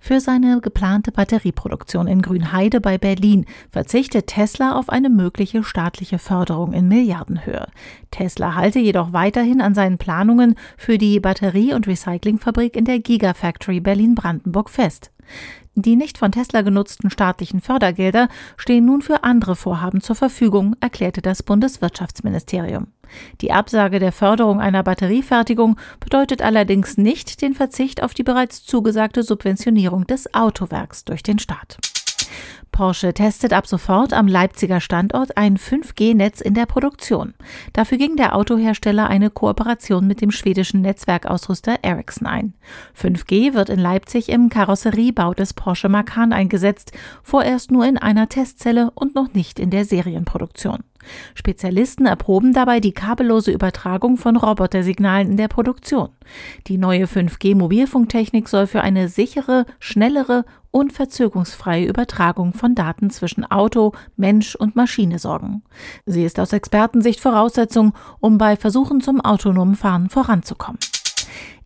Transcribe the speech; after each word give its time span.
Für 0.00 0.20
seine 0.20 0.60
geplante 0.60 1.12
Batterieproduktion 1.12 2.06
in 2.06 2.22
Grünheide 2.22 2.80
bei 2.80 2.98
Berlin 2.98 3.46
verzichtet 3.70 4.28
Tesla 4.28 4.76
auf 4.76 4.88
eine 4.88 5.10
mögliche 5.10 5.64
staatliche 5.64 6.18
Förderung 6.18 6.72
in 6.72 6.88
Milliardenhöhe. 6.88 7.66
Tesla 8.10 8.54
halte 8.54 8.78
jedoch 8.78 9.12
weiterhin 9.12 9.60
an 9.60 9.74
seinen 9.74 9.98
Planungen 9.98 10.54
für 10.76 10.98
die 10.98 11.20
Batterie- 11.20 11.74
und 11.74 11.86
Recyclingfabrik 11.86 12.76
in 12.76 12.84
der 12.84 13.00
Gigafactory 13.00 13.80
Berlin-Brandenburg 13.80 14.70
fest. 14.70 15.10
Die 15.78 15.94
nicht 15.94 16.16
von 16.16 16.32
Tesla 16.32 16.62
genutzten 16.62 17.10
staatlichen 17.10 17.60
Fördergelder 17.60 18.28
stehen 18.56 18.86
nun 18.86 19.02
für 19.02 19.24
andere 19.24 19.54
Vorhaben 19.54 20.00
zur 20.00 20.16
Verfügung, 20.16 20.74
erklärte 20.80 21.20
das 21.20 21.42
Bundeswirtschaftsministerium. 21.42 22.86
Die 23.42 23.52
Absage 23.52 23.98
der 23.98 24.12
Förderung 24.12 24.58
einer 24.58 24.82
Batteriefertigung 24.82 25.76
bedeutet 26.00 26.40
allerdings 26.40 26.96
nicht 26.96 27.42
den 27.42 27.52
Verzicht 27.52 28.02
auf 28.02 28.14
die 28.14 28.22
bereits 28.22 28.64
zugesagte 28.64 29.22
Subventionierung 29.22 29.75
des 30.06 30.34
Autowerks 30.34 31.04
durch 31.04 31.22
den 31.22 31.38
Staat. 31.38 31.78
Porsche 32.72 33.14
testet 33.14 33.52
ab 33.52 33.66
sofort 33.66 34.12
am 34.12 34.28
Leipziger 34.28 34.80
Standort 34.80 35.36
ein 35.36 35.56
5G-Netz 35.56 36.40
in 36.40 36.52
der 36.52 36.66
Produktion. 36.66 37.34
Dafür 37.72 37.96
ging 37.96 38.16
der 38.16 38.34
Autohersteller 38.34 39.08
eine 39.08 39.30
Kooperation 39.30 40.06
mit 40.06 40.20
dem 40.20 40.30
schwedischen 40.30 40.82
Netzwerkausrüster 40.82 41.78
Ericsson 41.82 42.26
ein. 42.26 42.54
5G 42.98 43.54
wird 43.54 43.70
in 43.70 43.78
Leipzig 43.78 44.28
im 44.28 44.50
Karosseriebau 44.50 45.32
des 45.32 45.54
Porsche 45.54 45.88
Macan 45.88 46.32
eingesetzt, 46.32 46.92
vorerst 47.22 47.70
nur 47.70 47.86
in 47.86 47.96
einer 47.96 48.28
Testzelle 48.28 48.90
und 48.94 49.14
noch 49.14 49.32
nicht 49.32 49.58
in 49.58 49.70
der 49.70 49.84
Serienproduktion. 49.84 50.80
Spezialisten 51.34 52.06
erproben 52.06 52.52
dabei 52.52 52.80
die 52.80 52.92
kabellose 52.92 53.50
Übertragung 53.50 54.16
von 54.16 54.36
Robotersignalen 54.36 55.30
in 55.30 55.36
der 55.36 55.48
Produktion. 55.48 56.08
Die 56.66 56.78
neue 56.78 57.04
5G-Mobilfunktechnik 57.04 58.48
soll 58.48 58.66
für 58.66 58.80
eine 58.80 59.08
sichere, 59.08 59.66
schnellere 59.78 60.44
und 60.70 60.92
verzögerungsfreie 60.92 61.86
Übertragung 61.86 62.52
von 62.52 62.74
Daten 62.74 63.10
zwischen 63.10 63.44
Auto, 63.50 63.92
Mensch 64.16 64.54
und 64.54 64.76
Maschine 64.76 65.18
sorgen. 65.18 65.62
Sie 66.04 66.24
ist 66.24 66.38
aus 66.38 66.52
Expertensicht 66.52 67.20
Voraussetzung, 67.20 67.94
um 68.20 68.36
bei 68.36 68.56
Versuchen 68.56 69.00
zum 69.00 69.20
autonomen 69.20 69.74
Fahren 69.74 70.10
voranzukommen. 70.10 70.78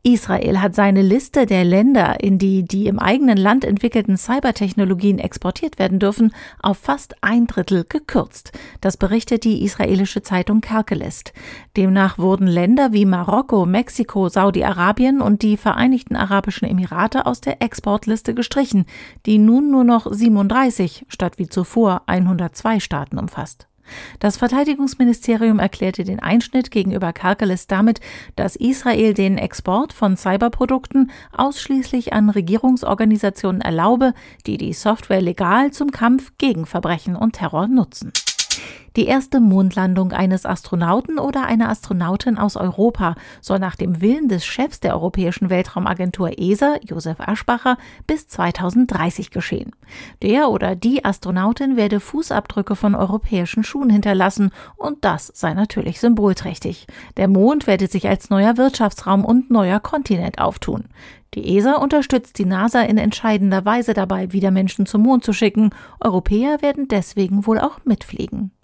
Israel 0.03 0.62
hat 0.62 0.75
seine 0.75 1.03
Liste 1.03 1.45
der 1.45 1.62
Länder, 1.62 2.20
in 2.20 2.39
die 2.39 2.65
die 2.65 2.87
im 2.87 2.98
eigenen 2.98 3.37
Land 3.37 3.67
entwickelten 3.67 4.17
Cybertechnologien 4.17 5.19
exportiert 5.19 5.79
werden 5.79 5.98
dürfen, 5.98 6.33
auf 6.62 6.79
fast 6.79 7.17
ein 7.23 7.47
Drittel 7.47 7.84
gekürzt. 7.87 8.53
Das 8.81 8.97
berichtet 8.97 9.45
die 9.45 9.62
israelische 9.62 10.23
Zeitung 10.23 10.62
Kerkelist. 10.62 11.34
Demnach 11.77 12.17
wurden 12.17 12.47
Länder 12.47 12.95
wie 12.95 13.05
Marokko, 13.05 13.67
Mexiko, 13.67 14.31
Saudi-Arabien 14.31 15.21
und 15.21 15.43
die 15.43 15.59
Vereinigten 15.59 16.17
Arabischen 16.17 16.67
Emirate 16.67 17.27
aus 17.27 17.43
der 17.43 17.61
Exportliste 17.61 18.33
gestrichen, 18.33 18.87
die 19.27 19.37
nun 19.37 19.71
nur 19.71 19.84
noch 19.84 20.11
37 20.11 21.05
statt 21.09 21.39
wie 21.39 21.48
zuvor 21.48 22.03
102 22.06 22.81
Staaten 22.81 23.19
umfasst. 23.19 23.70
Das 24.19 24.37
Verteidigungsministerium 24.37 25.59
erklärte 25.59 26.05
den 26.05 26.21
Einschnitt 26.21 26.71
gegenüber 26.71 27.13
Kerkeles 27.13 27.67
damit, 27.67 28.01
dass 28.37 28.57
Israel 28.57 29.15
den 29.15 29.39
Export 29.39 29.93
von 29.93 30.17
Cyberprodukten 30.17 31.11
ausschließlich 31.37 32.13
an 32.13 32.31
Regierungsorganisationen 32.31 33.61
erlaube, 33.61 34.15
die 34.47 34.57
die 34.57 34.73
Software 34.73 35.23
legal 35.23 35.71
zum 35.73 35.91
Kampf 35.91 36.33
gegen 36.39 36.67
Verbrechen 36.67 37.17
und 37.17 37.33
Terror 37.33 37.69
nutzen. 37.69 38.13
Die 39.01 39.06
erste 39.06 39.41
Mondlandung 39.41 40.12
eines 40.12 40.45
Astronauten 40.45 41.19
oder 41.19 41.47
einer 41.47 41.70
Astronautin 41.70 42.37
aus 42.37 42.59
Europa 42.59 43.15
soll 43.41 43.59
nach 43.59 43.75
dem 43.75 44.03
Willen 44.03 44.29
des 44.29 44.45
Chefs 44.45 44.79
der 44.79 44.93
Europäischen 44.93 45.48
Weltraumagentur 45.48 46.39
ESA, 46.39 46.77
Josef 46.83 47.19
Aschbacher, 47.19 47.78
bis 48.06 48.28
2030 48.28 49.31
geschehen. 49.31 49.73
Der 50.21 50.50
oder 50.50 50.77
die 50.77 51.03
Astronautin 51.03 51.78
werde 51.78 51.99
Fußabdrücke 51.99 52.77
von 52.77 52.94
europäischen 52.94 53.65
Schuhen 53.65 53.88
hinterlassen 53.88 54.50
und 54.77 55.03
das 55.03 55.32
sei 55.34 55.55
natürlich 55.55 55.99
symbolträchtig. 55.99 56.87
Der 57.17 57.28
Mond 57.28 57.67
werde 57.67 57.87
sich 57.87 58.06
als 58.06 58.28
neuer 58.28 58.59
Wirtschaftsraum 58.59 59.25
und 59.25 59.50
neuer 59.50 59.81
Kontinent 59.81 60.38
auftun. 60.38 60.91
Die 61.32 61.56
ESA 61.56 61.77
unterstützt 61.77 62.37
die 62.38 62.44
NASA 62.44 62.82
in 62.82 62.99
entscheidender 62.99 63.65
Weise 63.65 63.94
dabei, 63.94 64.34
wieder 64.34 64.50
Menschen 64.50 64.84
zum 64.84 65.00
Mond 65.00 65.25
zu 65.25 65.32
schicken. 65.32 65.71
Europäer 66.00 66.61
werden 66.61 66.87
deswegen 66.87 67.47
wohl 67.47 67.59
auch 67.59 67.78
mitfliegen. 67.87 68.50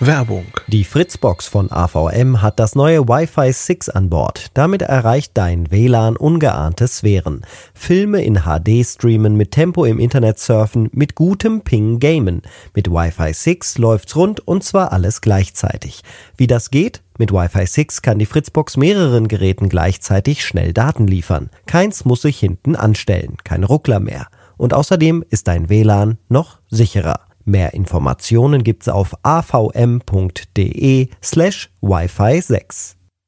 Werbung. 0.00 0.46
Die 0.68 0.84
Fritzbox 0.84 1.48
von 1.48 1.72
AVM 1.72 2.40
hat 2.40 2.60
das 2.60 2.76
neue 2.76 3.08
Wi-Fi 3.08 3.52
6 3.52 3.88
an 3.88 4.08
Bord. 4.08 4.46
Damit 4.54 4.82
erreicht 4.82 5.32
dein 5.34 5.72
WLAN 5.72 6.16
ungeahnte 6.16 6.86
Sphären. 6.86 7.44
Filme 7.74 8.22
in 8.22 8.42
HD 8.44 8.86
streamen, 8.86 9.34
mit 9.34 9.50
Tempo 9.50 9.84
im 9.84 9.98
Internet 9.98 10.38
surfen, 10.38 10.88
mit 10.92 11.16
gutem 11.16 11.62
Ping 11.62 11.98
gamen. 11.98 12.42
Mit 12.76 12.88
Wi-Fi 12.88 13.32
6 13.32 13.78
läuft's 13.78 14.14
rund 14.14 14.38
und 14.46 14.62
zwar 14.62 14.92
alles 14.92 15.20
gleichzeitig. 15.20 16.02
Wie 16.36 16.46
das 16.46 16.70
geht? 16.70 17.02
Mit 17.18 17.32
Wi-Fi 17.32 17.66
6 17.66 18.00
kann 18.00 18.20
die 18.20 18.26
Fritzbox 18.26 18.76
mehreren 18.76 19.26
Geräten 19.26 19.68
gleichzeitig 19.68 20.44
schnell 20.44 20.72
Daten 20.72 21.08
liefern. 21.08 21.50
Keins 21.66 22.04
muss 22.04 22.22
sich 22.22 22.38
hinten 22.38 22.76
anstellen, 22.76 23.36
kein 23.42 23.64
Ruckler 23.64 23.98
mehr. 23.98 24.28
Und 24.56 24.74
außerdem 24.74 25.24
ist 25.28 25.48
dein 25.48 25.68
WLAN 25.68 26.18
noch 26.28 26.58
sicherer. 26.70 27.27
Mehr 27.48 27.72
Informationen 27.72 28.62
gibt's 28.62 28.90
auf 28.90 29.14
avm.de 29.22 31.08
slash 31.22 31.70
Wi-Fi 31.80 32.42
6. 32.42 32.97